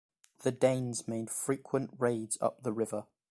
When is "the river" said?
2.63-3.05